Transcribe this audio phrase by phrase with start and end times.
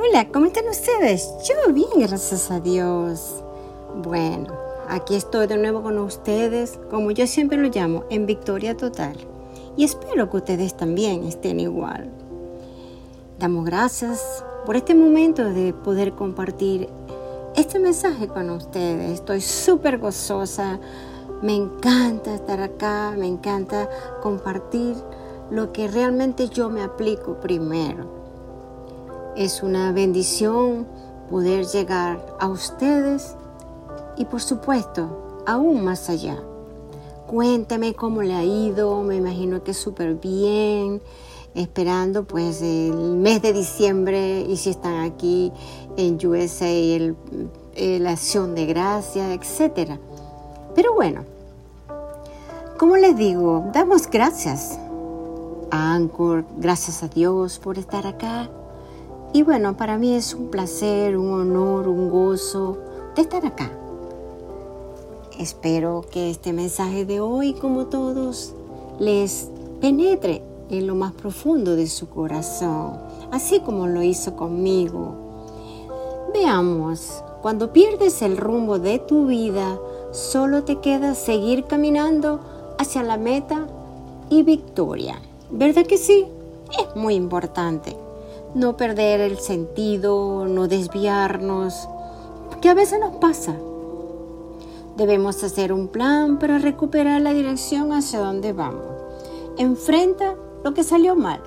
[0.00, 1.28] Hola, ¿cómo están ustedes?
[1.42, 3.42] Yo bien, gracias a Dios.
[3.96, 4.54] Bueno,
[4.88, 9.16] aquí estoy de nuevo con ustedes, como yo siempre lo llamo, en victoria total.
[9.76, 12.12] Y espero que ustedes también estén igual.
[13.40, 16.88] Damos gracias por este momento de poder compartir
[17.56, 19.10] este mensaje con ustedes.
[19.14, 20.78] Estoy súper gozosa.
[21.42, 23.88] Me encanta estar acá, me encanta
[24.22, 24.94] compartir
[25.50, 28.27] lo que realmente yo me aplico primero.
[29.38, 30.84] Es una bendición
[31.30, 33.36] poder llegar a ustedes
[34.16, 36.42] y por supuesto aún más allá.
[37.28, 41.00] Cuéntame cómo le ha ido, me imagino que súper bien,
[41.54, 45.52] esperando pues el mes de diciembre y si están aquí
[45.96, 47.16] en USA el,
[47.76, 50.00] la acción de gracia, etc.
[50.74, 51.20] Pero bueno,
[52.76, 54.80] como les digo, damos gracias
[55.70, 58.50] a Anchor, gracias a Dios por estar acá
[59.32, 62.78] y bueno, para mí es un placer, un honor, un gozo
[63.14, 63.70] de estar acá.
[65.38, 68.54] Espero que este mensaje de hoy, como todos,
[68.98, 72.98] les penetre en lo más profundo de su corazón,
[73.30, 75.14] así como lo hizo conmigo.
[76.32, 79.78] Veamos, cuando pierdes el rumbo de tu vida,
[80.10, 82.40] solo te queda seguir caminando
[82.78, 83.66] hacia la meta
[84.30, 85.20] y victoria.
[85.50, 86.26] ¿Verdad que sí?
[86.78, 88.07] Es muy importante
[88.54, 91.88] no perder el sentido, no desviarnos,
[92.60, 93.54] que a veces nos pasa.
[94.96, 98.84] Debemos hacer un plan para recuperar la dirección hacia donde vamos.
[99.56, 101.40] Enfrenta lo que salió mal.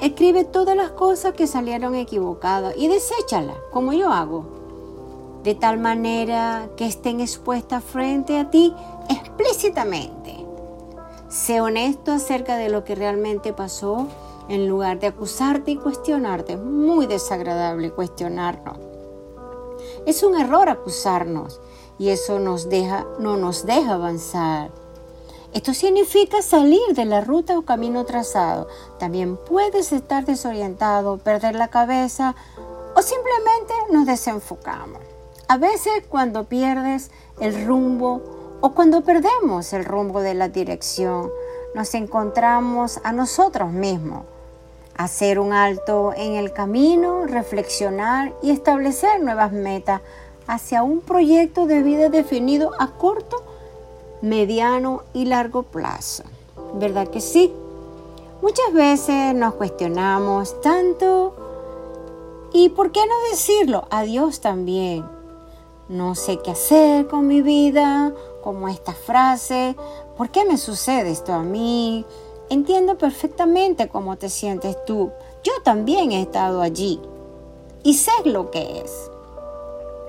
[0.00, 4.44] Escribe todas las cosas que salieron equivocadas y deséchalas, como yo hago,
[5.42, 8.74] de tal manera que estén expuestas frente a ti
[9.08, 10.36] explícitamente.
[11.28, 14.06] Sé honesto acerca de lo que realmente pasó
[14.48, 16.54] en lugar de acusarte y cuestionarte.
[16.54, 18.78] Es muy desagradable cuestionarnos.
[20.06, 21.60] Es un error acusarnos
[21.98, 24.70] y eso nos deja, no nos deja avanzar.
[25.52, 28.68] Esto significa salir de la ruta o camino trazado.
[28.98, 32.36] También puedes estar desorientado, perder la cabeza
[32.94, 35.00] o simplemente nos desenfocamos.
[35.48, 37.10] A veces cuando pierdes
[37.40, 38.22] el rumbo
[38.60, 41.30] o cuando perdemos el rumbo de la dirección,
[41.74, 44.24] nos encontramos a nosotros mismos
[44.96, 50.00] hacer un alto en el camino, reflexionar y establecer nuevas metas
[50.46, 53.36] hacia un proyecto de vida definido a corto,
[54.22, 56.24] mediano y largo plazo.
[56.74, 57.52] ¿Verdad que sí?
[58.42, 61.34] Muchas veces nos cuestionamos tanto
[62.52, 65.04] y por qué no decirlo a Dios también.
[65.88, 69.76] No sé qué hacer con mi vida, como esta frase,
[70.16, 72.04] ¿por qué me sucede esto a mí?
[72.48, 75.10] Entiendo perfectamente cómo te sientes tú.
[75.42, 77.00] Yo también he estado allí
[77.82, 79.10] y sé lo que es.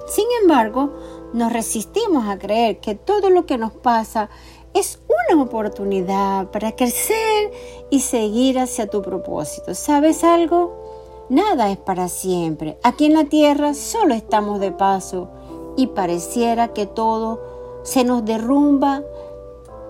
[0.08, 0.92] Sin embargo,
[1.34, 4.30] nos resistimos a creer que todo lo que nos pasa
[4.74, 5.00] es
[5.32, 7.52] una oportunidad para crecer
[7.90, 9.74] y seguir hacia tu propósito.
[9.74, 11.26] ¿Sabes algo?
[11.30, 12.78] Nada es para siempre.
[12.84, 15.30] Aquí en la tierra solo estamos de paso
[15.76, 17.42] y pareciera que todo
[17.84, 19.04] se nos derrumba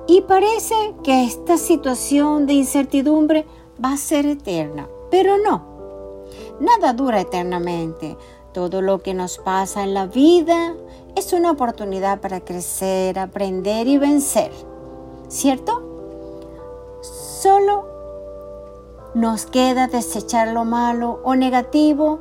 [0.08, 3.46] y parece que esta situación de incertidumbre
[3.84, 5.78] va a ser eterna, pero no.
[6.60, 8.18] Nada dura eternamente.
[8.54, 10.74] Todo lo que nos pasa en la vida
[11.16, 14.52] es una oportunidad para crecer, aprender y vencer.
[15.28, 15.84] ¿Cierto?
[17.02, 17.86] Solo
[19.14, 22.20] nos queda desechar lo malo o negativo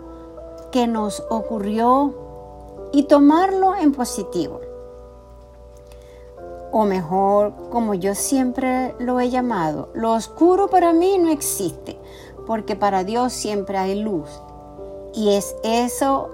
[0.73, 2.15] que nos ocurrió
[2.93, 4.61] y tomarlo en positivo
[6.73, 11.99] o mejor, como yo siempre lo he llamado, lo oscuro para mí no existe,
[12.47, 14.29] porque para Dios siempre hay luz.
[15.15, 16.31] Y es eso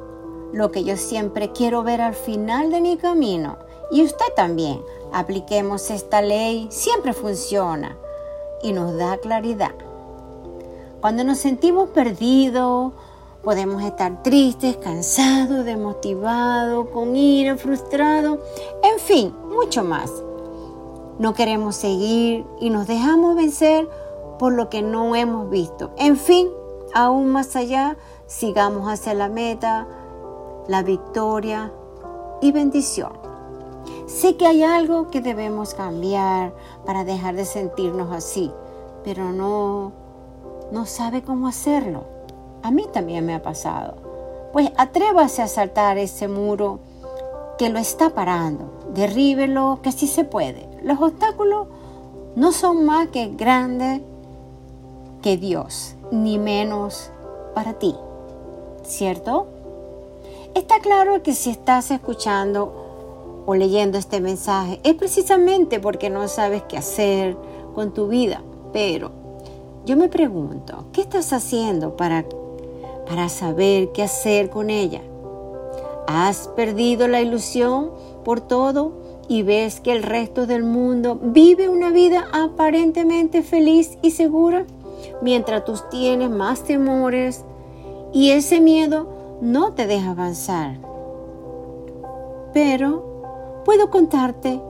[0.52, 3.56] lo que yo siempre quiero ver al final de mi camino.
[3.90, 4.82] Y usted también.
[5.12, 7.98] Apliquemos esta ley, siempre funciona
[8.62, 9.72] y nos da claridad.
[11.02, 12.92] Cuando nos sentimos perdidos,
[13.42, 18.38] podemos estar tristes, cansados, desmotivados, con ira, frustrados,
[18.82, 20.10] en fin, mucho más
[21.18, 23.88] no queremos seguir y nos dejamos vencer
[24.38, 25.92] por lo que no hemos visto.
[25.96, 26.48] En fin,
[26.94, 27.96] aún más allá,
[28.26, 29.86] sigamos hacia la meta,
[30.66, 31.72] la victoria
[32.40, 33.12] y bendición.
[34.06, 38.50] Sé que hay algo que debemos cambiar para dejar de sentirnos así,
[39.04, 39.92] pero no,
[40.72, 42.04] no sabe cómo hacerlo.
[42.62, 43.94] A mí también me ha pasado.
[44.52, 46.80] Pues atrévase a saltar ese muro
[47.62, 48.72] que lo está parando.
[48.92, 50.68] Derríbelo, que sí se puede.
[50.82, 51.68] Los obstáculos
[52.34, 54.00] no son más que grandes
[55.22, 57.12] que Dios, ni menos
[57.54, 57.94] para ti.
[58.82, 59.46] ¿cierto?
[60.56, 66.64] Está claro que si estás escuchando o leyendo este mensaje es precisamente porque no sabes
[66.64, 67.36] qué hacer
[67.76, 68.42] con tu vida.
[68.72, 69.12] Pero
[69.84, 72.24] yo me pregunto, ¿qué estás haciendo para,
[73.06, 75.00] para saber qué hacer con ella?
[76.06, 77.90] ¿Has perdido la ilusión
[78.24, 78.92] por todo
[79.28, 84.66] y ves que el resto del mundo vive una vida aparentemente feliz y segura?
[85.20, 87.44] Mientras tú tienes más temores
[88.12, 90.78] y ese miedo no te deja avanzar.
[92.52, 94.60] Pero puedo contarte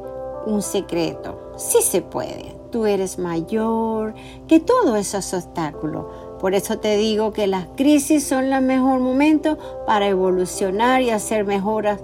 [0.46, 1.52] un secreto.
[1.56, 2.56] Sí se puede.
[2.70, 4.14] Tú eres mayor
[4.48, 6.06] que todos esos obstáculos.
[6.42, 9.56] Por eso te digo que las crisis son el mejor momento
[9.86, 12.00] para evolucionar y hacer mejoras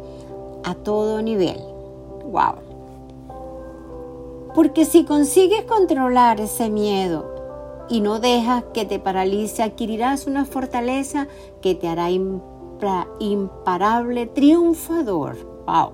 [0.63, 1.59] a todo nivel.
[2.31, 2.55] Wow.
[4.55, 11.27] Porque si consigues controlar ese miedo y no dejas que te paralice, adquirirás una fortaleza
[11.61, 12.09] que te hará
[13.19, 15.37] imparable triunfador.
[15.67, 15.91] Wow.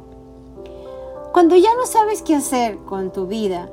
[1.32, 3.70] Cuando ya no sabes qué hacer con tu vida,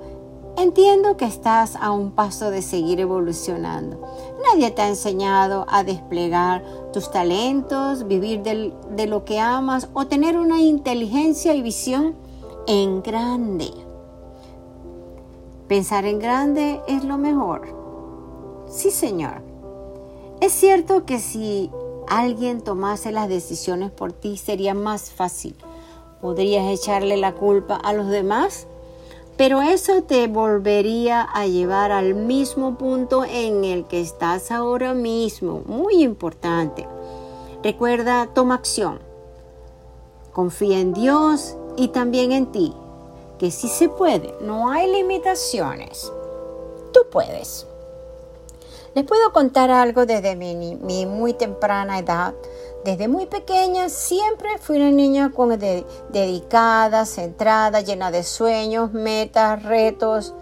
[0.57, 4.01] entiendo que estás a un paso de seguir evolucionando.
[4.45, 6.63] Nadie te ha enseñado a desplegar
[6.93, 12.15] tus talentos, vivir de lo que amas o tener una inteligencia y visión
[12.67, 13.71] en grande.
[15.67, 17.67] Pensar en grande es lo mejor.
[18.67, 19.41] Sí, Señor.
[20.41, 21.71] Es cierto que si
[22.07, 25.55] alguien tomase las decisiones por ti sería más fácil.
[26.19, 28.67] Podrías echarle la culpa a los demás,
[29.41, 35.63] pero eso te volvería a llevar al mismo punto en el que estás ahora mismo.
[35.65, 36.87] Muy importante.
[37.63, 38.99] Recuerda, toma acción.
[40.31, 42.71] Confía en Dios y también en ti,
[43.39, 46.13] que sí se puede, no hay limitaciones.
[46.93, 47.65] Tú puedes.
[48.93, 52.33] Les puedo contar algo desde mi, muy temprana edad.
[52.83, 60.33] Desde muy pequeña siempre fui una niña con dedicada, centrada, llena de sueños, metas, retos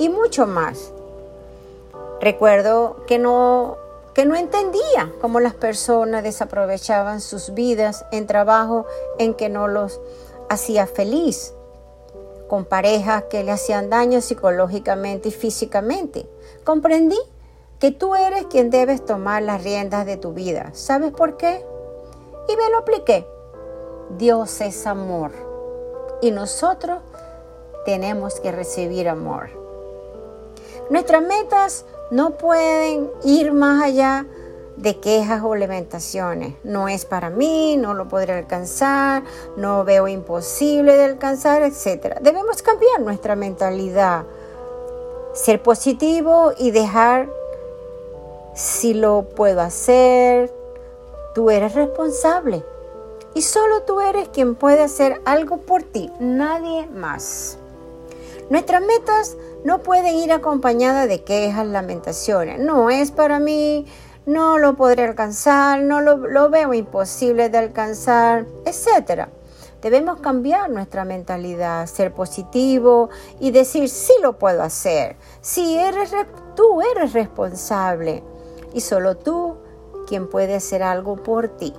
[0.00, 0.92] y mucho más.
[2.20, 3.76] Recuerdo que no,
[4.14, 8.84] que no entendía cómo las personas desaprovechaban sus vidas en trabajo
[9.18, 10.00] en que no los
[10.48, 11.54] hacía feliz,
[12.48, 16.26] con parejas que le hacían daño psicológicamente y físicamente.
[16.64, 17.18] Comprendí
[17.82, 20.70] que tú eres quien debes tomar las riendas de tu vida.
[20.72, 21.66] ¿Sabes por qué?
[22.48, 23.26] Y me lo apliqué.
[24.18, 25.32] Dios es amor
[26.20, 27.00] y nosotros
[27.84, 29.50] tenemos que recibir amor.
[30.90, 34.26] Nuestras metas no pueden ir más allá
[34.76, 36.54] de quejas o lamentaciones.
[36.62, 39.24] No es para mí, no lo podré alcanzar,
[39.56, 42.18] no veo imposible de alcanzar, etc.
[42.20, 44.24] Debemos cambiar nuestra mentalidad,
[45.34, 47.41] ser positivo y dejar
[48.54, 50.52] si lo puedo hacer,
[51.34, 52.64] tú eres responsable.
[53.34, 57.58] Y solo tú eres quien puede hacer algo por ti, nadie más.
[58.50, 62.60] Nuestras metas no pueden ir acompañadas de quejas, lamentaciones.
[62.60, 63.86] No es para mí,
[64.26, 69.28] no lo podré alcanzar, no lo, lo veo imposible de alcanzar, etc.
[69.80, 73.08] Debemos cambiar nuestra mentalidad, ser positivo
[73.40, 75.16] y decir sí lo puedo hacer.
[75.40, 76.14] Si eres
[76.54, 78.22] tú eres responsable
[78.74, 79.56] y solo tú
[80.06, 81.72] quien puede hacer algo por ti.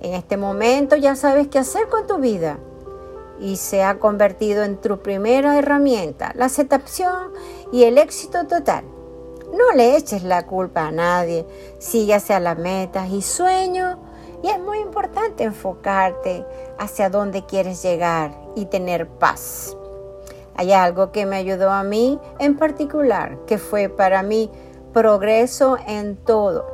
[0.00, 2.58] En este momento ya sabes qué hacer con tu vida
[3.40, 7.32] y se ha convertido en tu primera herramienta, la aceptación
[7.72, 8.84] y el éxito total.
[9.52, 11.46] No le eches la culpa a nadie,
[11.78, 13.96] sigue hacia las metas y sueños
[14.42, 16.44] y es muy importante enfocarte
[16.78, 19.76] hacia dónde quieres llegar y tener paz.
[20.56, 24.50] Hay algo que me ayudó a mí en particular, que fue para mí
[24.94, 26.64] progreso en todo.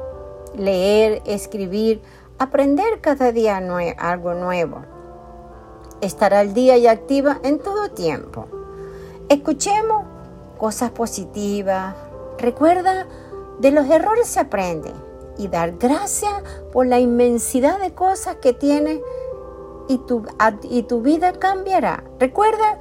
[0.55, 2.03] Leer, escribir,
[2.39, 3.57] aprender cada día
[3.99, 4.83] algo nuevo.
[6.00, 8.47] Estar al día y activa en todo tiempo.
[9.29, 10.05] Escuchemos
[10.59, 11.97] cosas positivas.
[12.39, 13.07] Recuerda,
[13.59, 14.93] de los errores se aprende
[15.37, 16.33] y dar gracias
[16.73, 19.00] por la inmensidad de cosas que tienes
[19.89, 20.25] y tu,
[20.62, 22.05] y tu vida cambiará.
[22.19, 22.79] Recuerda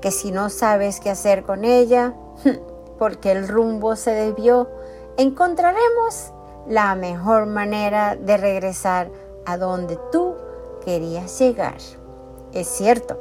[0.00, 2.14] que si no sabes qué hacer con ella,
[3.04, 4.66] porque el rumbo se desvió,
[5.18, 6.32] encontraremos
[6.66, 9.10] la mejor manera de regresar
[9.44, 10.36] a donde tú
[10.86, 11.76] querías llegar.
[12.54, 13.20] Es cierto.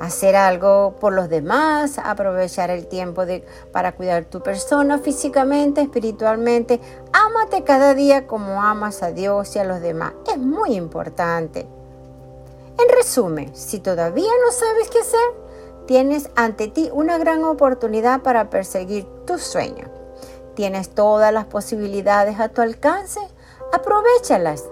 [0.00, 6.80] Hacer algo por los demás, aprovechar el tiempo de, para cuidar tu persona físicamente, espiritualmente.
[7.12, 10.14] Ámate cada día como amas a Dios y a los demás.
[10.26, 11.68] Es muy importante.
[12.80, 15.47] En resumen, si todavía no sabes qué hacer,
[15.88, 19.88] Tienes ante ti una gran oportunidad para perseguir tus sueños.
[20.54, 23.20] Tienes todas las posibilidades a tu alcance
[23.72, 24.64] Aprovechalas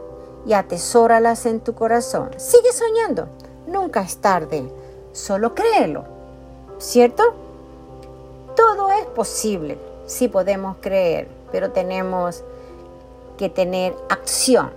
[0.47, 2.31] y atesóralas en tu corazón.
[2.37, 3.29] Sigue soñando,
[3.67, 4.71] nunca es tarde,
[5.13, 6.05] solo créelo,
[6.79, 7.23] ¿cierto?
[8.55, 12.43] Todo es posible si podemos creer, pero tenemos
[13.37, 14.71] que tener acción.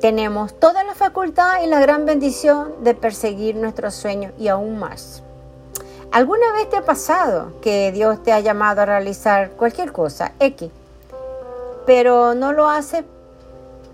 [0.00, 5.22] Tenemos toda la facultad y la gran bendición de perseguir nuestros sueños y aún más.
[6.10, 10.70] ¿Alguna vez te ha pasado que Dios te ha llamado a realizar cualquier cosa, X,
[11.84, 13.04] pero no lo hace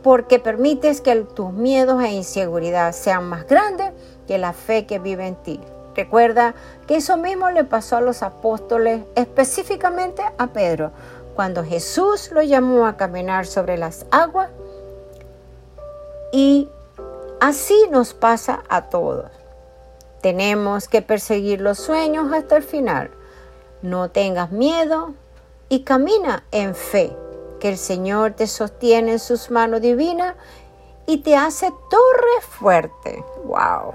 [0.05, 3.91] porque permites que tus miedos e inseguridad sean más grandes
[4.29, 5.61] que la fe que vive en ti?
[5.97, 6.55] Recuerda
[6.87, 10.93] que eso mismo le pasó a los apóstoles, específicamente a Pedro,
[11.35, 14.51] cuando Jesús lo llamó a caminar sobre las aguas
[16.33, 16.69] y
[17.41, 19.31] así nos pasa a todos.
[20.21, 23.11] Tenemos que perseguir los sueños hasta el final.
[23.83, 25.15] No tengas miedo
[25.69, 27.17] y camina en fe,
[27.61, 30.35] que el Señor te sostiene en sus manos divinas
[31.07, 33.25] y te hace torre fuerte.
[33.45, 33.95] ¡Wow!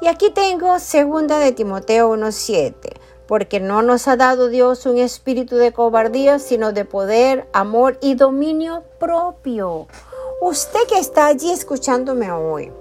[0.00, 2.74] Y aquí tengo segunda de Timoteo 1.7,
[3.26, 8.14] porque no nos ha dado Dios un espíritu de cobardía, sino de poder, amor y
[8.14, 9.88] dominio propio.
[10.42, 12.72] Usted que está allí escuchándome hoy,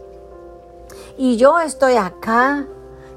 [1.17, 2.65] y yo estoy acá,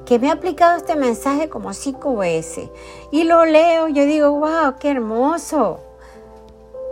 [0.05, 2.69] que me ha aplicado este mensaje como cinco veces,
[3.13, 5.79] y lo leo, yo digo, wow, qué hermoso.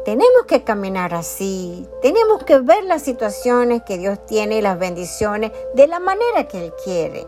[0.05, 5.51] Tenemos que caminar así, tenemos que ver las situaciones que Dios tiene y las bendiciones
[5.75, 7.27] de la manera que Él quiere.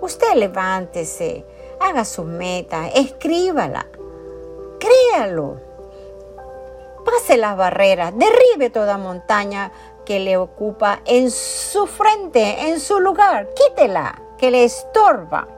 [0.00, 1.44] Usted levántese,
[1.80, 3.88] haga su meta, escríbala,
[4.78, 5.65] créalo,
[7.06, 9.72] pase las barreras, derribe toda montaña
[10.04, 15.48] que le ocupa en su frente, en su lugar, quítela, que le estorba.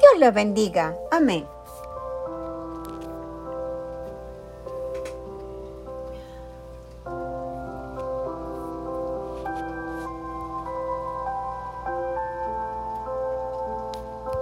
[0.00, 0.96] Dios le bendiga.
[1.10, 1.53] Amén.